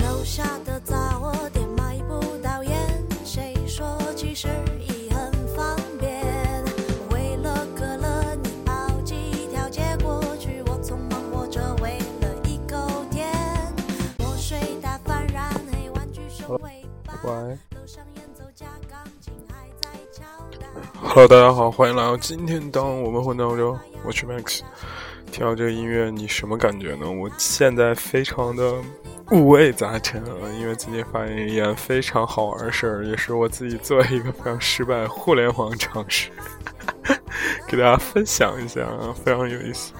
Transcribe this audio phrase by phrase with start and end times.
[0.00, 2.72] 楼下的杂货店买不到烟，
[3.24, 4.48] 谁说其实
[4.80, 6.24] 已很方便？
[7.10, 13.26] 为了可乐，你跑几条街过去，我匆忙活着为了一口甜。
[14.18, 20.24] 墨水打翻染黑玩具手尾巴，楼上演奏家钢琴还在敲
[20.58, 20.66] 打。
[21.08, 24.60] ，Hello，大家好，欢迎来到今天当我们混到州，我是 Max。
[25.30, 27.10] 听到这个音乐，你什么感觉呢？
[27.10, 28.74] 我现在非常的
[29.30, 36.30] 五味杂陈啊，因为今天发生一件非常好玩的事儿，也是我自己做一个非常失败的互联网尝试，
[37.68, 39.92] 给大家分享一下啊，非常有意思。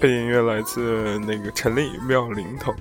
[0.00, 2.74] 背景音乐来自那个陈粒妙龄童。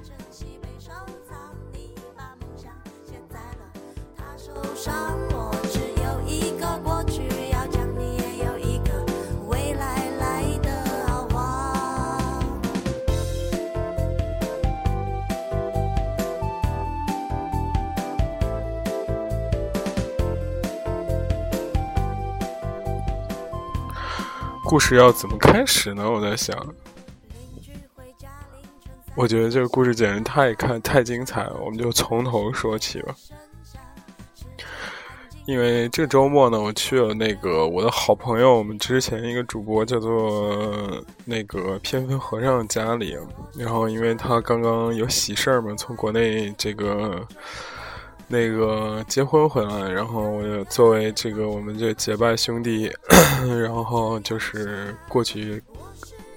[24.74, 26.10] 故事要怎么开始呢？
[26.10, 26.58] 我在想，
[29.16, 33.14] 我觉得这个故事简直太看太精彩了，我们就从头说起吧。
[35.46, 43.16] 因为这周末呢，我去了那个我的好朋友，我们之前一个主播叫做那个偏分和尚家里，
[43.56, 47.24] 然后因为他刚刚有喜事儿嘛，从国内这个
[48.28, 52.92] 那个结婚回来，然后我就作为这个我们这结拜兄弟，
[53.62, 55.62] 然后就是过去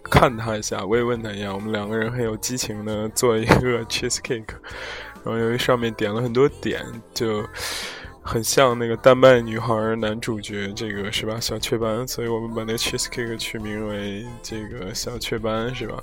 [0.03, 1.55] 看他一下，慰问他一下。
[1.55, 4.45] 我们两个人很有激情的做一个 cheesecake，
[5.25, 6.85] 然后由于上面点了很多点，
[7.15, 7.43] 就
[8.27, 11.39] 很像那个丹麦女孩男主角，这个是吧？
[11.39, 16.03] 小雀斑，所以我们把那 cheesecake 取名为这个小雀斑，是吧？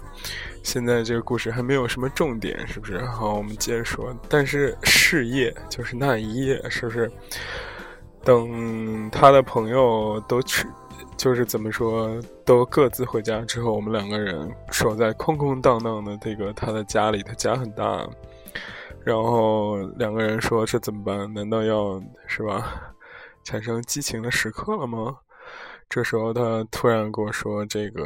[0.63, 2.97] 现在这个故事还没有什么重点，是不是？
[3.05, 4.15] 好，我们接着说。
[4.29, 7.11] 但是事业就是那一夜，是不是？
[8.23, 10.65] 等他的朋友都去，
[11.17, 18.07] 就是怎么说，都各自回家之后，我们两个人守在空空荡荡的这个他的家里，他家很大，
[19.05, 21.33] 然后两个人说这怎么办？
[21.33, 22.93] 难道要是吧，
[23.43, 25.17] 产生激情的时刻了吗？
[25.89, 28.01] 这时候他突然跟我说：“这个，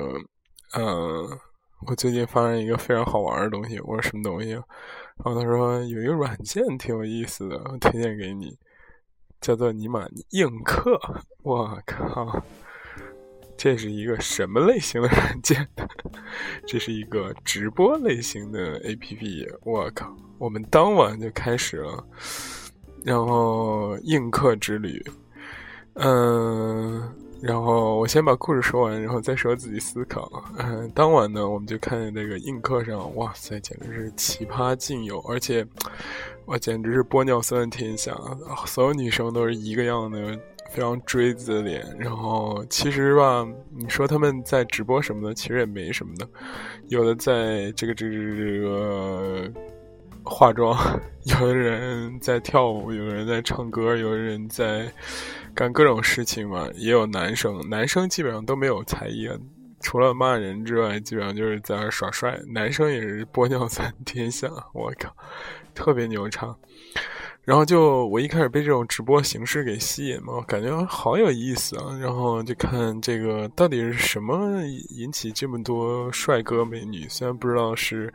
[0.74, 1.40] 嗯、
[1.88, 4.52] 我最近发现一个非常好玩的东西。”我说：“什么东西？”
[5.24, 8.58] 然后他说：“有一个软件挺有意思的，推荐给你，
[9.40, 11.00] 叫做尼玛映客。”
[11.44, 12.44] 我靠！
[13.58, 15.68] 这是一个什么类型的软件？
[16.66, 19.48] 这是一个直播类型的 APP。
[19.64, 20.16] 我靠！
[20.38, 22.06] 我们当晚就开始了，
[23.04, 25.04] 然后映客之旅。
[25.96, 30.32] 嗯，然后我先把故事说完，然后再说自己思考。
[30.60, 35.66] 嗯，当晚呢，我们就看见那个映客上，哇塞，简直是奇葩尽有，而且，
[36.46, 38.16] 哇，简直是玻尿酸天下，
[38.68, 40.40] 所有女生都是一个样的。
[40.70, 46.28] 非常锥子脸，然后其实吧，你说他们在直播什么的，其实也没什么的，
[46.90, 49.52] 有的在这个这个这个
[50.24, 50.78] 化妆，
[51.24, 54.92] 有的人在跳舞，有的人在唱歌，有的人在
[55.56, 59.36] 干各种事情嘛，也有男生，男生基本上都没有才艺啊，
[59.80, 65.16] 除了骂人之外，基本上就是在那耍帅，男生也是玻尿酸 天下，我靠，
[65.74, 66.56] 特别牛叉。
[67.48, 71.98] 然后就我一开始被这种直播形式给吸引嘛，感觉好有意思啊。
[71.98, 78.14] 然后就看这个到底是什么引起这么多帅哥美女，虽然不知道是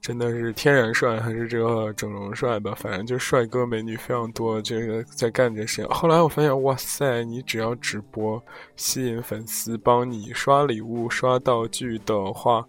[0.00, 4.60] 真的是天然帅还是这个整容帅吧，反正就帅哥美女非常多。
[4.60, 5.88] 这个在干这事情。
[5.90, 8.42] 后来我发现，哇塞，你只要直播
[8.74, 12.66] 吸引粉丝，帮你刷礼物、刷道具的话，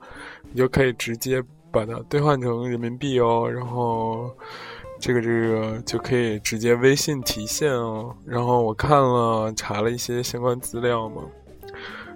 [0.51, 3.49] 你就可以直接把它兑换成人民币哦。
[3.51, 4.29] 然后。
[5.03, 8.15] 这个这个就可以直接微信提现哦。
[8.25, 11.23] 然后我看了查了一些相关资料嘛，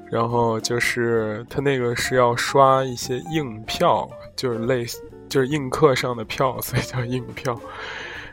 [0.09, 7.59] 然后就是他那个是要刷一些硬票，就是类似就是硬客上的票，所以叫硬票。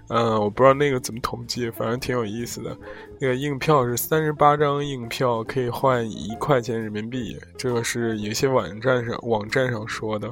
[0.09, 2.77] 嗯，我不知道那个怎么统计，反正挺有意思的。
[3.19, 10.29] 那个硬票是三十八张硬票可以换一块钱人民币，这个是有些网站上网站上说的。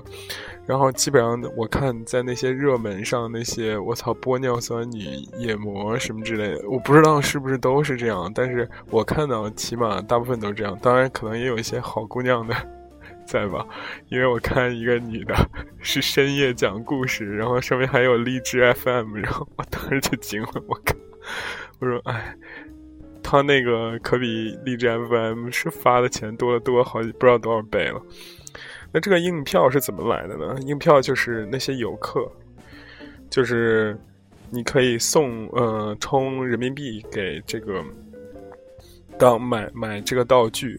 [0.66, 5.00] 然后基本上我看在那些热门上，那些我操玻尿酸女
[5.38, 10.78] 野模什么之类的，我不知道是不是都是这样，但是我看到起码大部分都是这样。
[10.82, 12.54] 当然，可能也有一些好姑娘的。
[13.26, 13.66] 在吧，
[14.08, 15.34] 因为我看一个女的
[15.80, 20.94] 是深夜讲故事，然后上面还有荔枝 FM，然后我当时就惊了，我靠！
[21.78, 22.36] 我说，哎，
[23.22, 28.00] 他那个可比荔枝 FM 是发的钱多了多好几不知道多少倍了。
[28.92, 30.54] 那这个硬票是怎么来的呢？
[30.66, 32.30] 硬票就是那些游客，
[33.30, 33.98] 就是
[34.50, 37.82] 你可以送呃充人民币给这个
[39.18, 40.78] 当买买这个道具。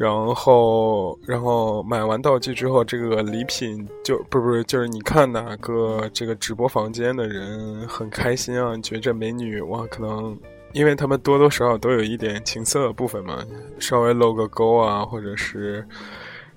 [0.00, 10.34] 然后，然后买完道具之后，这个礼品就不是不是，就是你看哪个这个直播房间的人很开心啊，觉着美女哇，可能
[10.72, 13.44] 因为他们多多少少都有一点情色的部分嘛，
[13.78, 15.86] 稍微露个沟啊，或者是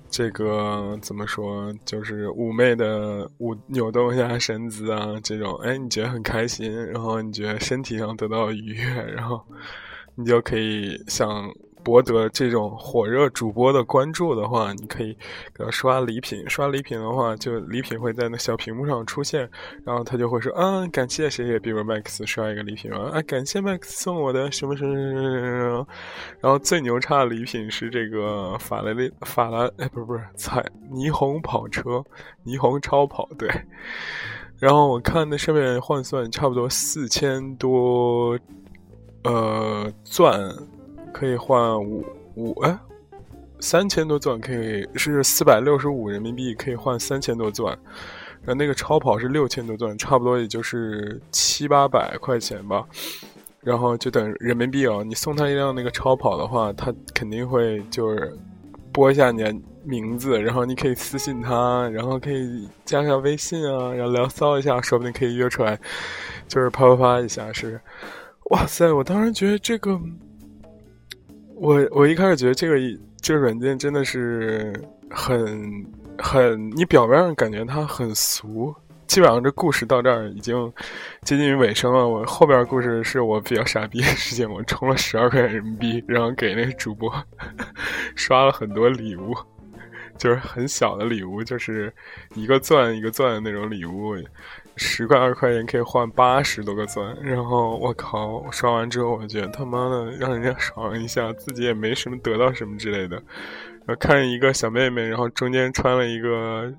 [0.08, 9.38] 这个怎么说，就是妩媚的舞扭动一下身子啊，这种，哎，你觉得很开心，然后你觉得身体上得到愉悦，然后
[10.14, 11.52] 你就可以想。
[11.84, 15.12] 博得这种火热主播的关注的话，你可以
[15.54, 16.42] 给他刷礼品。
[16.48, 19.48] 刷礼品的话，就礼品会在那小屏幕上出现，
[19.84, 25.86] 然后他就会说：“啊，感谢谁谁，比如 Max 刷一个礼品嘛，啊，感谢 Max 送我的什么什么什么什么。”
[26.40, 32.02] 然后最牛叉的礼品是这个法拉利法拉，哎，不是不是，彩霓虹跑车，
[32.46, 33.48] 霓虹超跑，对。
[34.58, 38.38] 然后我看那上面换算差不多四千多，
[39.24, 40.40] 呃，钻。
[41.14, 42.76] 可以换五五哎，
[43.60, 47.70] 三千多钻可以是四百六十五人民币可以换三千多钻，
[48.40, 52.84] 然后那个超跑是六千多钻，差不多也就是七八百块钱吧。
[53.60, 58.36] 然后就等人民币哦，你送他一辆那个超跑的话，他肯定会就是
[58.92, 65.78] 拨一下你的名字，然后你可以私信他，然后可以加上微信啊，然后聊骚一下，说不定可以约出来，
[66.48, 67.80] 就是啪啪啪一下是。
[68.50, 68.92] 哇塞！
[68.92, 69.98] 我当时觉得这个。
[71.56, 72.76] 我我一开始觉得这个
[73.20, 74.72] 这个软件真的是
[75.10, 75.84] 很
[76.18, 78.74] 很，你表面上感觉它很俗，
[79.06, 80.72] 基本上这故事到这儿已经
[81.22, 82.08] 接近于尾声了。
[82.08, 87.12] 我后边故事是我比较傻逼的事情，我充了十二块钱人民币，然后给那个主播
[88.14, 89.34] 刷了很多礼物，
[90.18, 91.92] 就是很小的礼物，就是
[92.34, 94.16] 一个钻一个钻的那种礼物。
[94.76, 103.16] 十块二块钱可以换八十多个钻，然后我靠，刷完之后，我觉得他妈的让人家 爽一下，自己也没什么得到什么之类的。
[103.86, 106.72] 然后看一个小妹妹，然后中间穿了一个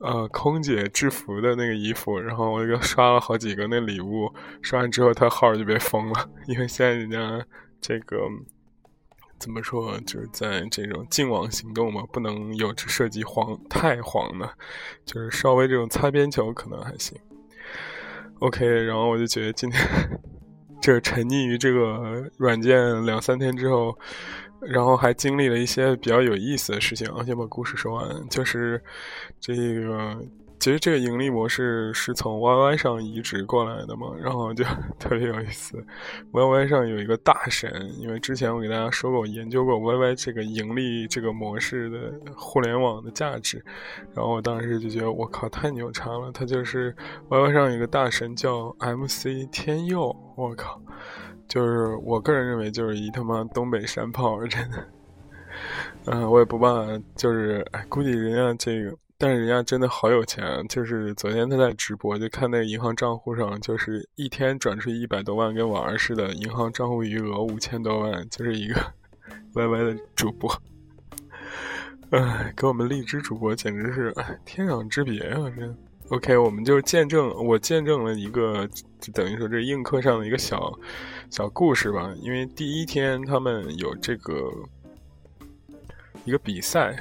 [0.00, 4.30] 呃空姐制服的那个衣服，然后我就刷了好几个那礼物，
[4.60, 7.42] 刷完之后她号就被封了，因为现在人家
[7.80, 8.18] 这个
[9.40, 14.48] 怎么说，就是在这种净网行动嘛，不能有涉及黄太黄的，
[15.04, 17.18] 就是稍微这种擦边球可能还行。
[18.40, 19.80] OK，然后我就觉得今天
[20.80, 23.98] 这沉溺于这个软件两三天之后，
[24.60, 27.06] 然后还经历了一些比较有意思的事情。
[27.24, 28.80] 先把故事说完，就是
[29.40, 30.22] 这个。
[30.60, 34.62] 其实这个盈利模式是从 YY 上移植过来的嘛，然后就
[35.00, 35.82] 特别有意思。
[36.32, 43.64] YY 上有一个大神，因为之前我给大家说过，我研究过 YY 这个盈利这个模式的互联网的价值，
[44.14, 46.30] 然后我当时就觉得我靠太牛叉了。
[46.30, 46.94] 他就是
[47.30, 50.78] YY 上有个大神叫 MC 天佑，我靠，
[51.48, 54.86] 就是我个人认为就是一他妈东北山炮，真的。
[56.04, 56.86] 嗯， 我也不怕，
[57.16, 58.94] 就是哎，估计人家这个。
[59.22, 68.80] 但是人家真的好有钱，就是昨天他在直播，就看那个银行账户上，就是一天转出一百多万，跟玩儿似的，银行账户余额五千多万，就是一个
[69.52, 70.50] YY 的主播，
[72.12, 74.10] 哎，跟我们荔枝主播简直是
[74.46, 75.52] 天壤之别啊！
[75.54, 78.66] 这 OK，我们就见证，我见证了一个，
[79.02, 80.72] 就等于说这映客上的一个小
[81.28, 82.10] 小故事吧。
[82.22, 84.50] 因为第一天他们有这个
[86.24, 86.96] 一个比赛。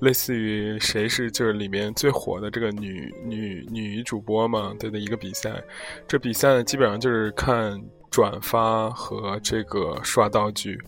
[0.00, 4.74] 类似于谁是就是里面最火的这个女女女主播嘛？
[4.78, 5.62] 对的一个比赛，
[6.06, 10.78] 这比赛基本上就是看转发和这个刷道具，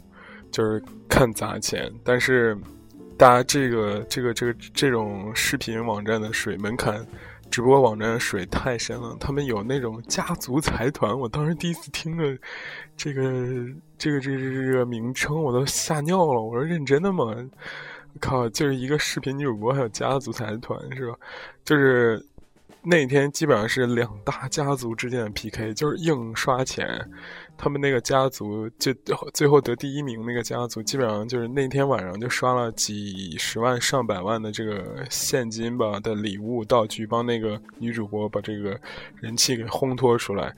[0.50, 1.93] 就是看砸钱。
[2.05, 2.57] 但是
[3.16, 7.05] 大家这个这个这个这种视频网站的水门槛，
[7.50, 9.16] 直播网站水太深了。
[9.19, 12.37] 他们有那种家族财团，我当时第一次听着
[12.97, 13.23] 这个
[13.97, 16.40] 这个这个这个名称，我都吓尿了。
[16.40, 17.35] 我说认真的吗？
[18.20, 21.16] 靠，就是一个视频女主播，还有家族财团是吧？
[21.64, 22.25] 就是
[22.82, 27.08] 那天基本上是两大家族之间的 PK，就是硬刷钱。
[27.56, 28.92] 他们那个家族就
[29.32, 38.78] 最后得第一名，那个家族基本上就是那天晚上就刷了几十万、上百万的这个现金吧的礼物道具，帮那个女主播把这个
[39.16, 40.54] 人气给烘托出来。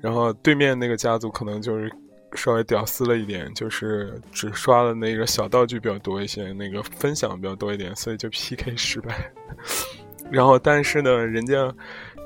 [0.00, 1.92] 然后对面那个家族可能就是。
[2.34, 9.32] 稍微屌丝了一点，就是只刷了那个小道具比较多一些，那个分享比较多一点，所以就 PK 失败。
[10.30, 11.72] 然后，但是呢，人家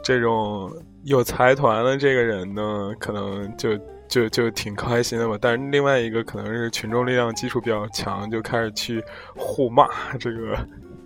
[0.02, 0.72] 这种
[1.04, 5.36] 有财团的这个人呢，可能就就就挺开心的吧。
[5.40, 9.02] 但是另外一个可能是群众力量基础比较强，就开始去
[9.34, 9.88] 互骂
[10.18, 10.56] 这个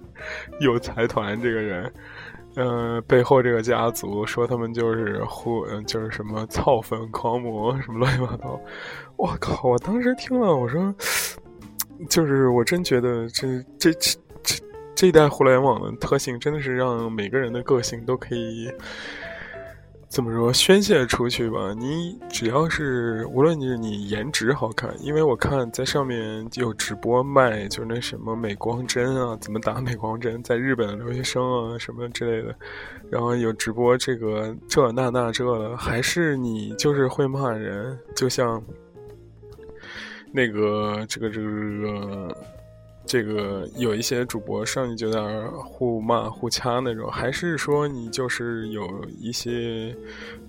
[0.60, 1.92] 有财团这个人。
[2.54, 8.60] 呃，背后这个家族说他们就是互，就是什么造粉狂魔，什么乱七八糟。
[9.16, 9.70] 我靠！
[9.70, 10.94] 我当时听了，我说，
[12.08, 14.10] 就是我真觉得这这这
[14.42, 18.70] 这这一代互联网的特性，真的是让每个人的个性都可以。
[20.12, 21.72] 怎么说宣泄出去吧？
[21.72, 32.54] 你只要是无论你是你颜值好看，因为我看在上面有直播卖，就是那什么美光针啊，怎么打美光针，在日本的留学生啊什么之类的，
[33.10, 38.62] 然后有直播这个这那那这的，还是你就是会骂人，就像
[40.30, 41.48] 那个这个这个。
[41.48, 42.36] 这个
[43.04, 49.94] 这个有一些主播上去就在那互骂互掐那种，还是说你就是有一些，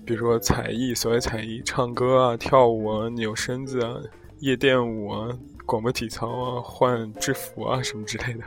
[0.04, 3.96] 比如说才艺，所谓才艺，唱歌啊、跳舞啊、扭身子啊、
[4.38, 5.28] 夜店舞啊、
[5.66, 8.44] 广播体操啊、换制服啊什么之类的，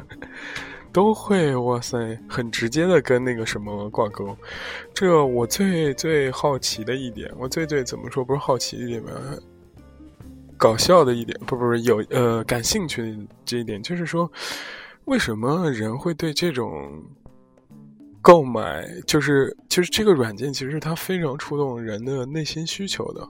[0.93, 4.35] 都会哇塞，很直接的跟那个什么挂钩。
[4.93, 9.11] 这我最最好奇的一点，我最最怎么说不是好奇一点吧？
[10.57, 14.29] 搞笑的一点，不不是有呃感兴趣的这一点，就是说，
[15.05, 17.01] 为什么人会对这种
[18.21, 23.21] 购买，就是就是这个软件，其实它非常触动人的内心需求的，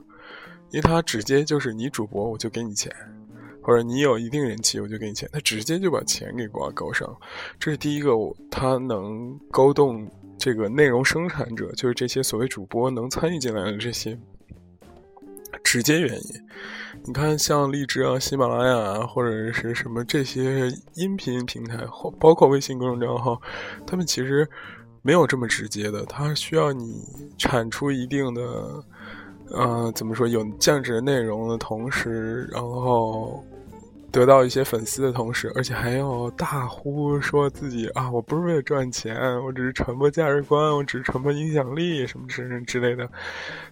[0.71, 2.91] 因为它直接就是你主播我就给你钱，
[3.61, 7.15] 或者你有一定人气我就给你钱，它直接就把钱给挂钩上，
[7.59, 8.11] 这是第一个，
[8.49, 14.17] 它能勾动这个内容生产者，就是这些所谓主播能参与进来的这些
[15.67, 16.21] 直接原因。
[17.03, 23.41] 你看，像荔枝啊、喜马拉雅啊，或者是什么这些音频平台，或包括微信公众账号，
[23.85, 24.47] 他们其实
[25.01, 26.05] 没有这么直接的。
[26.05, 27.03] 它需要你
[27.37, 28.41] 产出一定的，
[29.51, 33.43] 呃，怎么说有价值内容的同时，然后。
[34.11, 43.09] 得到一些粉丝的同时，而且还要大呼说自己啊，我不是为了赚钱，我只是传播价值观，我只是传播影响力什么之之类的。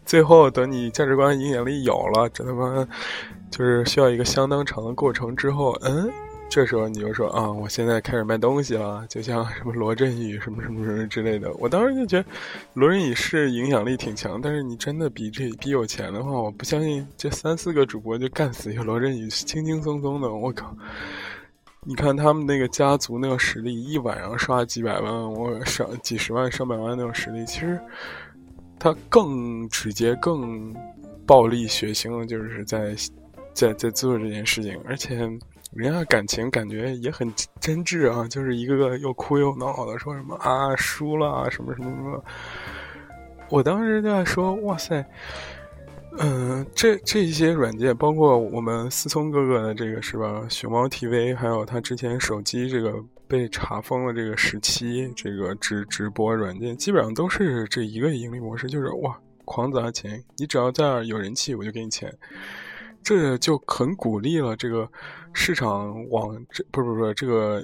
[0.06, 2.88] 最后等你价值观影响力有了，这他妈
[3.50, 6.12] 就是需要一个相当长的过程之后，嗯。
[6.48, 11.52] 这时候你就说啊，我现在开始卖东西了，就像什么罗振宇什么什么什么之类的。
[11.56, 12.26] 我当时就觉得
[12.74, 20.32] 罗振宇是影响力挺强，但是你真的比这比有钱的话，我不相信这三四个主播就干死一个罗振宇，轻轻松松的。
[20.32, 20.74] 我靠！
[21.84, 27.78] 你看他们那个家族那个实力，一晚上刷几百万，我上几十万、上百万那种实力，其实
[28.80, 30.74] 他更直接、更
[31.26, 32.96] 暴力、血腥，就是在
[33.54, 35.30] 在在做这件事情，而且。
[35.76, 37.30] 人家感情感觉也很
[37.60, 42.24] 真挚啊，就是一个个又哭又闹的，说什么啊输了啊什么什么什么。
[43.50, 45.06] 我当时就在说，哇塞，
[46.18, 50.48] 嗯，这这些软件，包括我们思聪哥哥的这个是吧？
[50.50, 52.94] 熊猫 TV，还有他之前手机这个
[53.28, 62.12] 被查封了这个时期，这个直直播软件，基本上都是这一个盈利模式，就是哇，狂砸钱，你只要在那有人气，我就给你钱。
[63.04, 64.90] 这就很鼓励了这个
[65.38, 67.62] 市场往这不是不是这个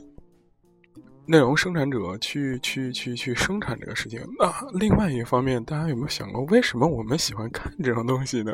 [1.26, 4.20] 内容生产者去去去去生产这个事情。
[4.38, 8.54] 那另外一方面，大家有没有想过，为什么我们喜欢看这种东西呢？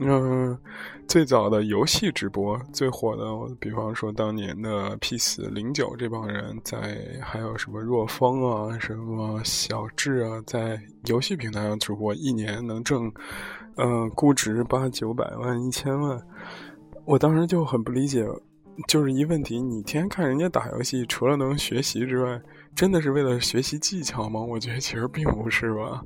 [0.00, 0.56] 嗯，
[1.08, 3.24] 最早的游戏直播最火的，
[3.58, 13.12] 比方说当年的 P 四零九这帮人，在还有什么若风啊、什么小智啊，在游戏平台上直播，一年能挣。
[13.78, 16.18] 嗯，估值八九百万、一千万，
[17.06, 18.26] 我当时就很不理解，
[18.88, 22.42] 就是一问题：你天天看人家打游戏，除了能学习之外，
[22.74, 24.40] 真的是为了学习技巧吗？
[24.40, 26.02] 我觉得其实并不是吧。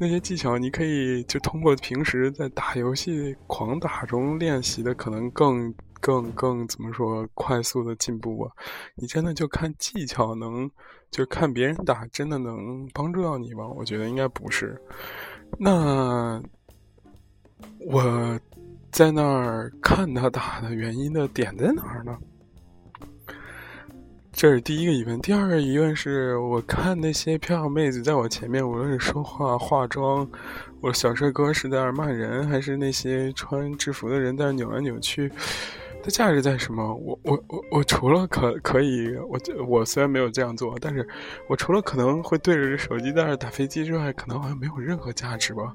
[0.00, 8.52] 那些技巧你可以就通过平时在打游戏狂打中练习的，可能更更更怎么说快速的进步吧？
[8.94, 10.70] 你真的就看技巧能，
[11.10, 13.66] 就看别人打，真的能帮助到你吗？
[13.66, 14.80] 我觉得应该不是。
[15.58, 16.40] 那。
[17.80, 18.38] 我
[18.90, 22.16] 在那儿看他打的原因的点在哪儿呢？
[24.32, 25.20] 这是第一个疑问。
[25.20, 30.28] 第二个疑问是我看那些漂亮妹子在我前面，无论是说话、化妆，
[30.80, 35.28] 我小帅哥是在那儿骂人，还是那些穿制服的人在那扭来扭去，
[36.04, 36.94] 它价值在什么？
[36.94, 41.06] 我我我我除了可可以，我我虽然没有这样做，但是
[41.48, 45.74] 我除了可能会对着手机在那打飞机之外，可能好像没有任何价值吧。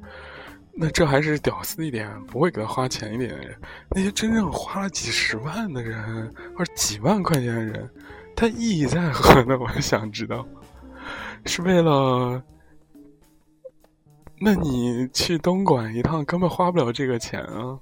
[0.75, 3.55] 那这还是屌丝一点，不会给他花钱一点的人。
[3.91, 7.89] 那些真正花了几十万的人，或者几万块钱的人，
[8.35, 9.57] 他意义在何呢？
[9.61, 10.45] 我想知道，
[11.45, 12.43] 是为了？
[14.39, 17.79] 那你去东莞一趟根本花不了这个钱啊！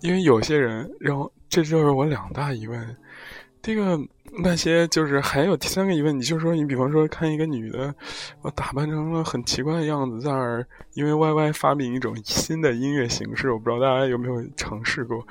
[0.00, 2.96] 因为有些人，然后这就是我两大疑问。
[3.64, 3.98] 这个
[4.42, 7.94] 那些就是还有第三个疑问，你就说你比方说看一个女的，
[8.42, 15.26] 我打扮成了很奇怪的样子，在那儿因为 Y Y 发明一种新的音乐形式，我不知道大家有没有尝试过。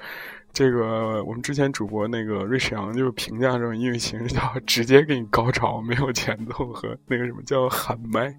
[0.51, 8.35] 这个我们之前主播那个瑞士阳就评价这种音乐形式叫直接给你高潮，没有前奏和那个什么叫喊麦，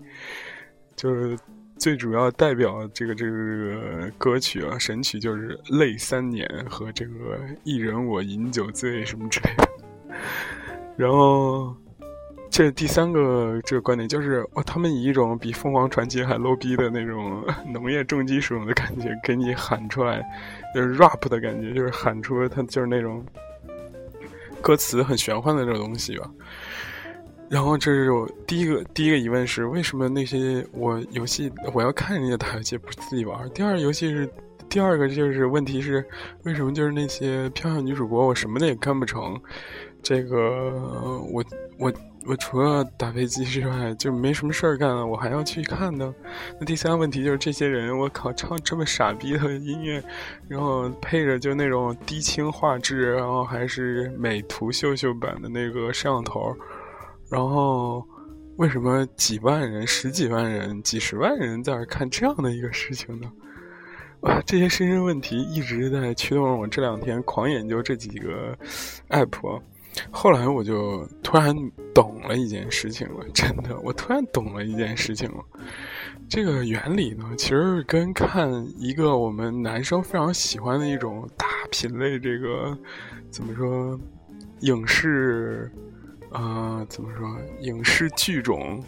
[0.96, 1.38] 就是
[1.78, 9.73] 最主要代表这个这个这个歌曲啊神曲就是《泪三年》和这个《一人我饮酒醉》什么之类的。
[10.96, 11.74] 然后，
[12.48, 20.24] 这第三个这个观点就是，哇，他们以一种比凤凰传奇还 low 逼的那种农业重机使用的感觉给你喊出来，
[20.72, 23.24] 就是 rap 的感觉，就是喊出他就是那种
[24.62, 26.30] 歌词很玄幻的这种东西吧。
[27.50, 33.50] 然后这是我第一个第一个疑问是，为什么那些我游戏我要看人家打游戏不是自己玩？
[33.50, 34.30] 第二游戏是。
[34.66, 36.04] 第二个就是问题是，
[36.42, 39.40] 为什么就是那些漂亮女主播，我什么的也干不成？
[40.04, 40.38] 这个
[41.32, 41.42] 我
[41.78, 41.92] 我
[42.26, 46.14] 我除了打飞机之外，就没什么事儿干了，我还要去看呢。
[46.60, 50.04] 那第三个问题就是这些人，我靠，唱这么傻逼的音乐，
[50.46, 56.54] 然后配着就那种低清画质，然后还是美图秀秀版的那个摄像头，
[57.30, 58.06] 然后
[58.56, 63.32] 为什么几万人、十几万人、几十万人在那看这样的一个事情呢？
[64.20, 68.54] 啊，这些深深问题一直在驱动我这两天狂研究这几个
[69.08, 69.60] app。
[70.10, 71.54] 后来我就突然
[71.94, 75.44] 懂了一件事情了， 真的，我突然懂了一件事情了。
[76.28, 82.76] 这个原理呢，其实跟看一个我们男生非常喜欢的一种大品类，这个
[83.30, 83.98] 怎么说，
[84.60, 85.70] 影视
[86.30, 87.28] 啊，怎么说，
[87.60, 88.82] 影视剧种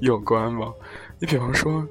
[0.00, 0.72] 有关吧？
[1.18, 1.86] 你比方说，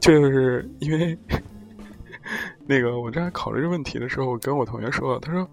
[0.00, 1.16] 就是因为。
[2.66, 5.48] 那个，我正在考虑这个问题的时候，我跟我同学说，他说：“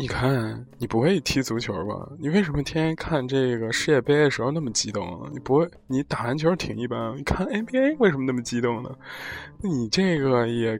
[0.00, 2.08] 你看，你不会踢足球吧？
[2.20, 5.28] 你为什么天天看这个世界杯的时候那么激动？
[5.32, 8.94] 你不会，你打篮球挺一般，你看 NBA 为什么那么激动呢？
[9.60, 10.78] 你这个也，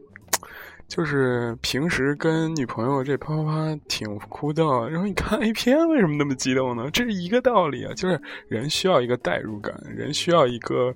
[0.87, 6.89] 就是平时跟女朋友这啪啪啪挺枯燥，然后你看 A 片为什么那么激动呢？
[6.93, 10.95] 这是一个道理啊，就是人需要一个代入感，人需要一个。”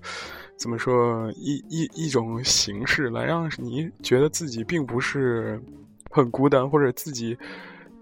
[0.58, 5.61] 怎么说一一一种形式来让你觉得自己并不是
[6.08, 7.37] 很孤单，或者自己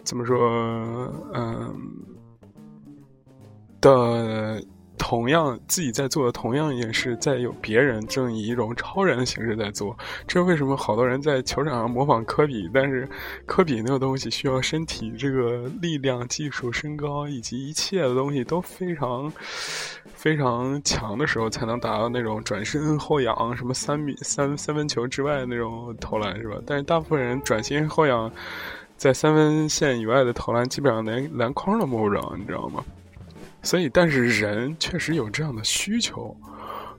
[0.04, 1.74] 怎么说嗯
[3.80, 4.62] 的。
[5.02, 9.96] 同样，自己在做的同样一件事，在有别人正以一种超人的形式在做。
[10.26, 13.08] 这为什么好多人在球场上模仿科比，但是
[13.46, 19.32] 科比那个东西需要身体这个力量、技术、身高以及一切的东西都非常
[20.12, 26.56] 非常强的时候，才能达到那种转身后仰、什么三米三三分球之外的那种投篮，是吧？
[26.66, 28.30] 但是大部分人转身后仰，
[29.00, 32.84] 在三分线以外的投篮，基本上连篮筐都摸不着，你知道吗？
[33.62, 36.36] 所以，但是人确实有这样的需求，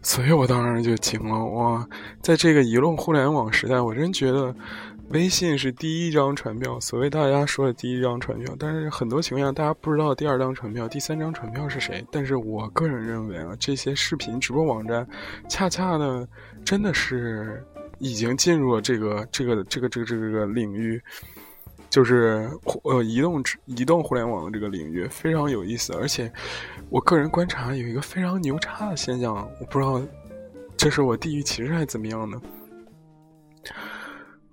[0.01, 1.45] 所以我当然就惊了。
[1.45, 1.87] 哇，
[2.19, 4.51] 在这个移动互联网时代，我真觉得
[5.09, 8.51] 微信是第一张传票，所谓大家说的第一张传票。
[8.57, 12.03] 但是很多情况下，大家不知道第二张传票、第三张传票是谁。
[12.11, 15.07] 但是我个人认为啊，这些视频直播网站，
[15.47, 16.27] 恰恰的
[16.65, 17.63] 真的是
[17.99, 20.99] 已经进入了这个、这个、这个、这个、这个领域。
[21.91, 22.49] 就是
[22.85, 26.31] 呃，移动移动互联网的这个领域非常有意思，而且
[26.89, 30.01] 我个人观察有一个非常牛叉的现象，我不知道
[30.77, 32.41] 这是我地域歧视还是怎么样的。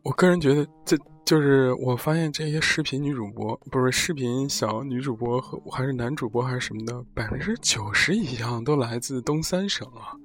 [0.02, 10.16] 我个人觉得，这就是我发现这些视频女主播，不是视频小女主播和还是男主播还是什么的，百分之九十以上都来自东三省啊。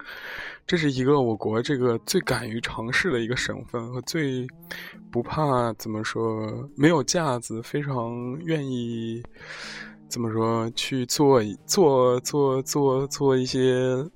[0.66, 4.48] 这是一个我国这个最敢于尝试的一个省份和最
[5.12, 9.22] 不怕怎么说没有架子，非常愿意
[10.08, 14.10] 怎么说去做做做做做一些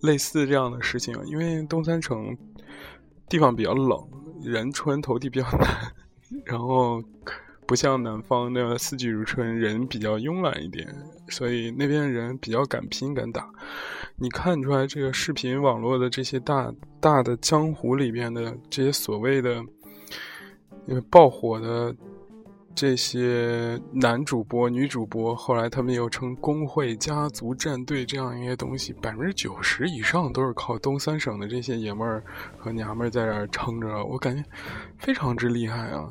[0.00, 1.14] 类似这样的事情。
[1.26, 2.36] 因为东三省
[3.28, 3.98] 地方比较冷，
[4.42, 5.92] 人出人头地比较难，
[6.46, 7.02] 然后
[7.66, 10.86] 不像南方那样四季如春，人比较慵懒一点，
[11.28, 13.50] 所以那边人比较敢拼敢打。
[14.16, 19.56] 你看出来，这个视频网络的这些大大的江湖里边的这些所谓的，
[20.86, 21.94] 因为爆火的
[22.74, 32.22] 这些男主播、女主播，后来他们又称工会、家族、战队这样一些东西，百分之九十以上都是靠东三省的这些爷们儿
[32.56, 34.42] 和娘们儿在这儿撑着，我感觉
[34.98, 36.08] 非常之厉害啊！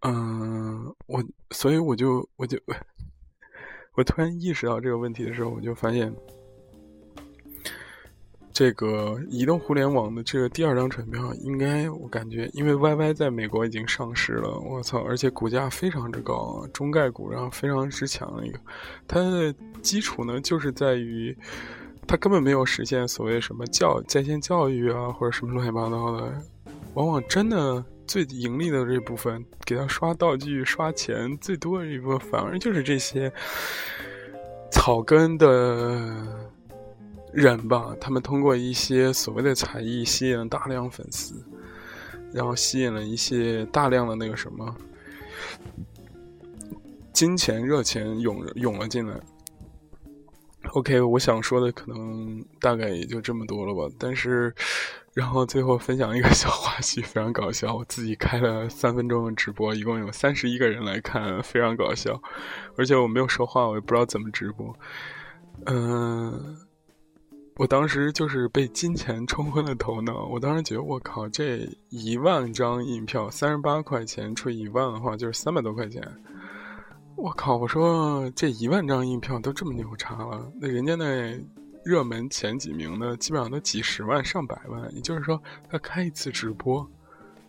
[0.00, 2.58] 嗯，我所以我就我就
[3.96, 6.14] 我突然意识到这个问题的时候，我就发现。
[8.52, 18.60] 这个移动互联网的这个第二张船票，应该我感觉，因为 YY 在美国已经上市了，我操，而且股价非常之高，中概股然后非常之强的一个，
[19.08, 21.34] 它的基础呢就是在于，
[22.06, 26.42] 它根本没有实现所谓什么教在线教育啊或者什么乱七八糟的，
[26.92, 33.32] 往往真的最盈利的这部分，给他刷道具刷钱最多的一部分，反而就是这些
[34.72, 36.50] 草根的。
[37.32, 41.32] 人吧，他们通过一些所谓的才艺吸引了大量粉丝，
[42.32, 44.74] 然后吸引了一些大量的那个什么
[47.12, 49.14] 金钱热钱涌涌了进来。
[50.72, 53.94] OK，我想说的可能大概也就这么多了吧。
[53.96, 54.52] 但是，
[55.14, 57.74] 然后最后分享一个小花絮，非常搞笑。
[57.74, 62.20] 我自己开了三分钟的直播，一共有三十一个人来看，非常搞笑。
[62.76, 64.74] 而且我没有说话，我也不知道怎么直播。
[65.66, 66.58] 嗯。
[67.56, 70.24] 我当时就是被金钱冲昏了头脑。
[70.24, 76.02] 我当时觉得，我靠，这一万张印票，三十八块钱除以一万的话，就是三百多块钱。
[77.16, 77.58] 我靠！
[77.58, 81.38] 我说这一万张印票都这么牛叉了，那人家那
[81.84, 84.94] 热门前几名的，基本上都几十万、上百万。
[84.94, 86.88] 也就是说，他开一次直播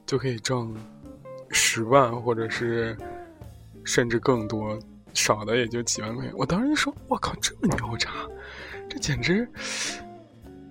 [0.06, 0.76] 就可以挣
[1.50, 2.98] 十万，或者是
[3.84, 4.80] 甚至更多，
[5.14, 6.34] 少的也就几万块钱。
[6.38, 8.12] 我当时就说，我靠，这么牛叉！
[8.90, 9.48] 这简直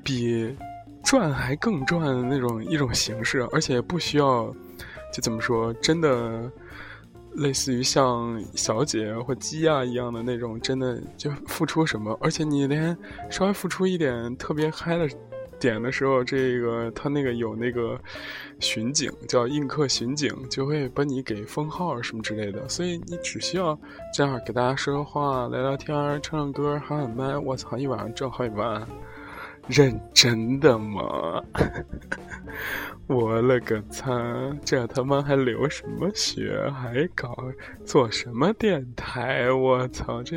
[0.03, 0.57] 比
[1.03, 4.45] 赚还更赚的那种一种形式，而且不需要，
[5.13, 6.51] 就怎么说，真的
[7.35, 12.97] 类似于像小姐或鸡啊一样的那种，真的就付出什么，而且你连
[13.31, 15.09] 稍微付出一点特别嗨的。
[15.61, 18.01] 点的时候，这个他那个有那个
[18.61, 22.67] 巡警叫映客巡警，就会把你给封号什么之类的。
[22.67, 23.79] 所以你只需要
[24.15, 28.89] 这样给大家说说话、聊聊天、唱唱歌、喊喊麦，我操，一晚上挣好几万，
[29.69, 31.43] 认真的吗？
[33.07, 34.13] 我勒个擦，
[34.65, 36.71] 这他妈还留什么学？
[36.71, 37.37] 还搞
[37.85, 39.51] 做什么电台？
[39.51, 40.37] 我操，这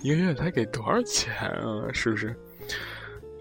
[0.00, 1.88] 一个月才给多少钱啊？
[1.92, 2.34] 是不是？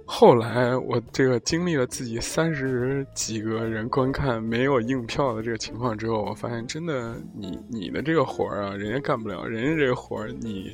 [0.10, 10.72] 后来我这个经历了自己三十几个人观看没有硬票的这个情况之后，我发现真的，你你的这个活儿啊，人家干不了，人家这个活儿你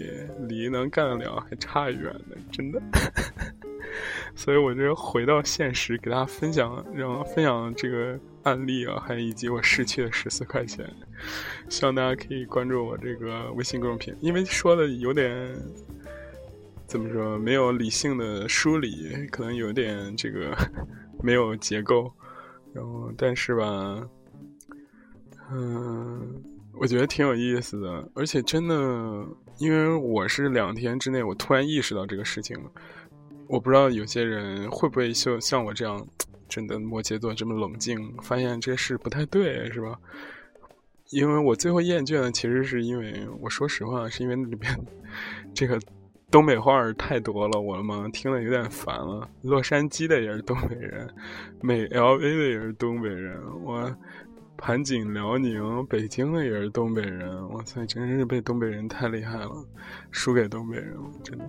[0.48, 2.80] 离能干得了还差远呢，真的。
[4.36, 10.88] 所以我就回到现实，给大家分享，让分享这个案例啊，还以及我失去的十四块钱。
[11.70, 15.54] 希望大家可以关注我这个微信公众平，因为说的有点。
[16.86, 17.38] 怎么说？
[17.40, 20.56] 没有理性的梳理，可能有点这个
[21.24, 22.12] 没有结构。
[22.72, 24.08] 然后，但是吧，
[25.52, 26.44] 嗯，
[26.74, 28.10] 我觉得挺有意思的。
[28.16, 28.76] 而且，真的，
[29.58, 32.72] 因为我是两天之内，我突然意识到这个事情了。
[33.48, 36.04] 我不知道有些人会不会就像我这样，
[36.50, 39.98] 真的摩羯座这么冷静，发现这事不太对，是吧？
[41.12, 44.76] 因为我最后厌倦的，其实是因为我说实话，是因为里边
[45.54, 45.80] 这个。
[46.34, 49.30] 东北话太多了，我的妈，听了有点烦了。
[49.44, 51.08] 洛杉矶的也是东北人，
[51.62, 53.96] 美 L A 的也是东北人，我
[54.58, 57.48] 盘锦辽宁、北京的也是东北人。
[57.50, 59.64] 我操，真是被东北人太厉害了，
[60.10, 61.48] 输给东北人了，真的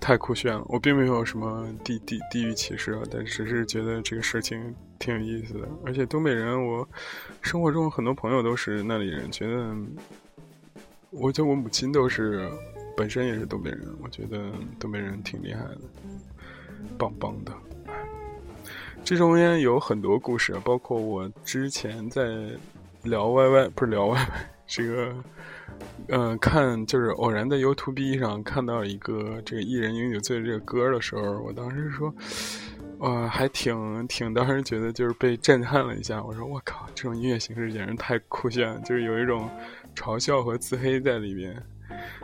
[0.00, 0.64] 太酷炫了。
[0.66, 5.68] 我并没有什么地地地域歧视，但只是觉得这个事情挺有意思的。
[5.84, 6.88] 而且东北人，我
[7.42, 9.72] 生活中很多朋友都是那里人，觉得。
[11.18, 12.48] 我觉得我母亲都是，
[12.96, 14.38] 本身也是东北人，我觉得
[14.78, 15.78] 东北人挺厉害的，
[16.98, 17.52] 棒棒的。
[19.02, 22.24] 这中间有很多故事，包括我之前在
[23.02, 24.26] 聊 YY，不是聊 YY，
[24.66, 25.14] 这个，
[26.08, 32.12] 嗯，看就是偶然在 YouTube 上看到一个这个一人饮酒醉这个歌的时候，我当时说，
[32.98, 36.22] 呃，还挺挺，当时觉得就是被震撼了一下。
[36.22, 39.48] 我说我靠，这种音乐形式简直太酷炫了，就是有一种。
[39.96, 41.60] 嘲笑和自黑在里边，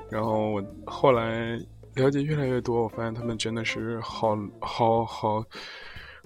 [0.09, 1.59] 然后我后来
[1.95, 5.45] 了解越来越多，我发现他们真的是好好好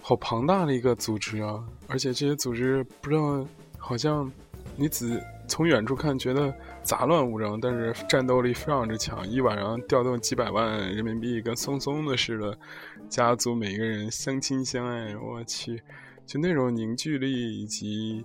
[0.03, 1.65] 好庞大的一个组织啊！
[1.89, 3.47] 而且这些组织不知道，
[3.79, 4.31] 好像
[4.77, 12.59] 你只从远处看觉得杂乱无章，但是战斗力非常之强，一晚上调动几百万人民币，跟松松的似的，
[13.09, 15.83] 家族每个人相亲相爱，我去，
[16.27, 18.25] 就那种凝聚力以及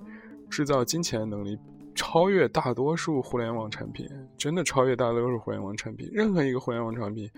[0.49, 1.57] 制造金钱能力。
[1.95, 6.09] 超越大多数互联网产品，真的超越大多数互联网产品。
[6.11, 7.29] 任何一个互联网产品，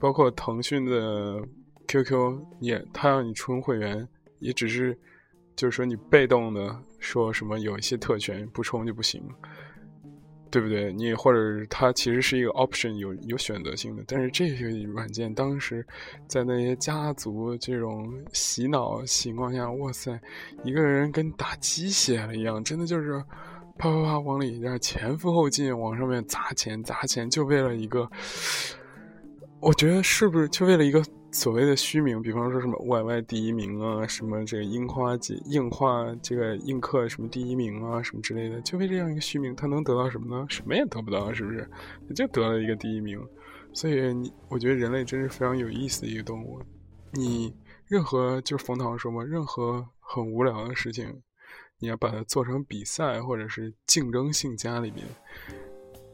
[0.00, 1.42] 包括腾讯的
[1.88, 4.06] QQ，也他让你充会员，
[4.38, 4.98] 也只是
[5.56, 9.22] 就是说你被动的说什么有一些特权不充就不行。
[10.50, 10.92] 对不对？
[10.92, 14.04] 你或者它其实是一个 option，有有选择性的。
[14.06, 15.82] 但是这个软件当时
[16.26, 20.20] 在那些家族这种洗脑情况下，哇塞，
[20.62, 23.24] 一个人跟打鸡血了一样，真的就是
[23.82, 28.08] 啪啪啪往里边前赴后继往上面砸钱砸钱，就为了一个，
[29.60, 31.02] 我觉得是不是就为了一个？
[31.32, 40.46] 所谓的虚名，比方说什么 YY 第一名啊，什么这个樱花节硬化这个映客什么第一名啊，什么之类的，就为这样一个虚名，他能得到什么呢？
[40.50, 41.66] 什么也得不到，是不是？
[42.14, 43.18] 就得了一个第一名。
[43.72, 46.60] 所以你，我觉得人类真是非常有意思的一个动物。
[47.14, 47.52] 你
[47.88, 51.22] 任何就是冯唐说嘛，任何很无聊的事情，
[51.82, 55.04] 你要把它做成比赛或者是竞争性家里面，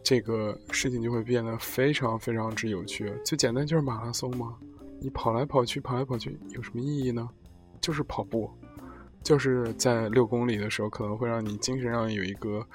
[0.02, 3.12] 这个事情就会变得非常非常之有趣。
[3.22, 4.57] 最简单就是马拉松嘛。
[4.98, 7.28] 你跑来跑去，跑来跑去有什么意义呢？
[7.83, 8.50] 就是跑步，
[9.22, 12.66] 就是在六公里的时候，可能会让你精神上有一个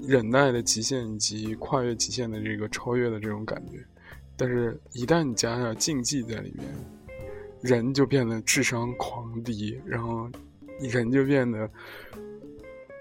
[0.00, 3.84] 忍耐的极限，以及跨越极限的这个超越的这种感觉。
[4.34, 6.66] 但是，一旦你加上竞技在里面，
[7.60, 10.30] 人就变得智商狂低，然后
[10.80, 11.70] 人就变得，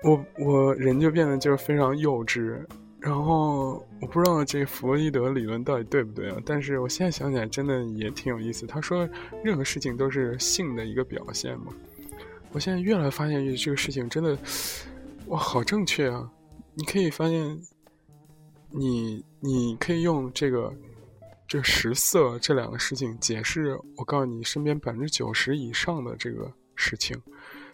[0.04, 2.60] 我我人就变得就是非常幼稚。
[3.00, 6.38] 然后我不知道这弗洛伊德理论到底对不对啊？
[6.44, 8.66] 但是我现在想起来，真的也挺有意思。
[8.66, 9.08] 他说，
[9.44, 11.68] 任何事情都是性的一个表现嘛。
[12.52, 14.38] 我现在越来发现这个事情真的，
[15.28, 16.30] 哇，好正确啊！
[16.74, 17.62] 你可以发现，
[18.72, 20.74] 你你可以用这个
[21.48, 23.78] 这食色这两个事情解释。
[23.96, 27.16] 我告诉你，身边百分之九十以上的这个事情，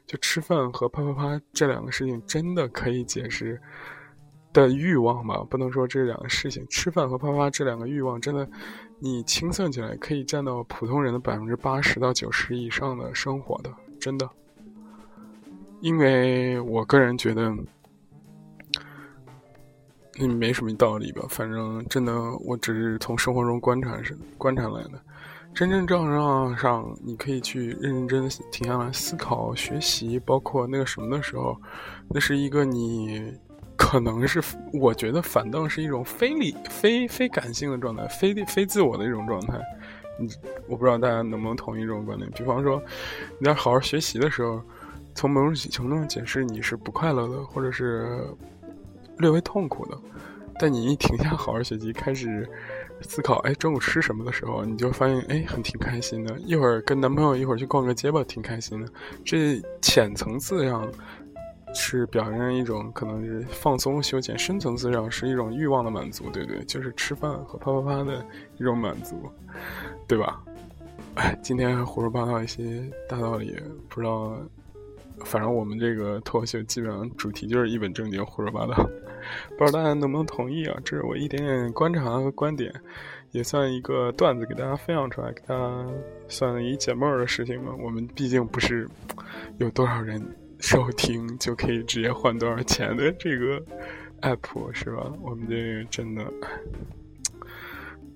[0.06, 3.62] 就吃饭和啪啪啪这两个事情，真的可以解释。
[4.52, 8.48] 的欲望吧，不能说这两个事情，吃饭和啪啪啪这两个欲望，真的，
[9.00, 14.30] 你清算起来可以占到普通人的百分之八十到九十以上的生活的，真的。
[15.82, 17.52] 因为我个人觉得，
[20.20, 22.14] 嗯，没什么道理吧，反正真的，
[22.46, 25.04] 我只是从生活中观察是观察来的，
[25.54, 31.56] 真真正正上，你可以去认认真真停下来思考、学习，包括那个什么的时候，
[32.10, 33.34] 那是一个你。
[33.76, 39.60] 可能是我觉得反倒是一种非理、非非感性的状态，非非自我的一种状态。
[40.18, 40.30] 你，
[40.68, 42.30] 我不知道大家能不能同意这种观点。
[42.32, 42.82] 比方说，
[43.40, 44.62] 你在好好学习的时候，
[45.16, 48.24] 从某种程度上解释你是不快乐的，或者是
[49.18, 49.98] 略微痛苦的。
[50.60, 52.48] 但你一停下好好学习，开始
[53.04, 56.38] 思考，哎，中午吃什么的时候，你就发现，哎，很挺开心的。
[56.40, 58.92] 一会儿跟男朋友一会儿去逛个街吧，挺开心的。
[59.24, 60.90] 这浅层次上。
[61.76, 68.24] 是表现一种可能是放松休闲，深层次上是一种欲望的满足，对不对，就是吃饭和啪啪啪的
[68.60, 69.28] 一种满足，
[70.08, 70.40] 对吧？
[71.16, 74.38] 哎，今天胡说八道一些大道理，不知道，
[75.26, 78.88] 反正我们这个脱口秀基本上主题就是一本正经胡说八道，
[79.58, 80.78] 不知道大家能不能同意啊？
[80.84, 82.74] 这是我一点点观察和观点，
[83.32, 85.88] 也算一个段子给大家分享出来，给大家
[86.28, 87.74] 算一解闷的事情嘛。
[87.80, 88.88] 我们毕竟不是
[89.58, 90.22] 有多少人。
[90.60, 93.62] 收听就可以直接换多少钱的这个
[94.22, 95.12] app 是吧？
[95.22, 96.24] 我们这真的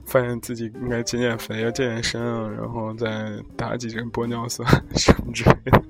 [0.06, 4.66] 发现自己应该减减肥啊，健健身啊，然后再打几针玻尿酸
[4.96, 5.84] 什么之类的，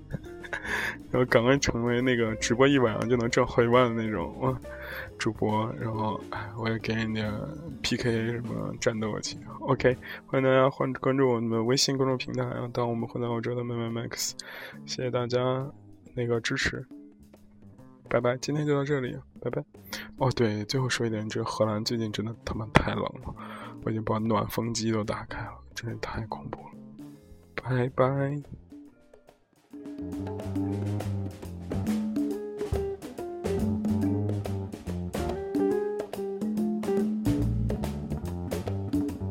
[1.11, 4.55] 然后赶快成为那个直播一晚上就能挣好几万的那种
[5.17, 5.71] 主播。
[5.79, 6.19] 然后
[6.57, 7.31] 我也给人家
[7.81, 9.37] PK 什么战斗去。
[9.61, 14.31] OK，欢迎大家关关注我们的微信公众平台啊，当我们混在欧洲的妹妹 Max，
[14.85, 15.71] 谢谢大家。
[16.19, 16.83] 那个支持，
[18.09, 19.63] 拜拜，今天就到这里，拜拜。
[20.17, 23.35] 哦，对，最后说一点，这荷兰最近真的他妈太冷了，
[23.83, 26.71] 我已经把暖风机都打开了，真是太恐怖了。
[27.61, 28.41] 拜拜。
[29.99, 30.99] うん。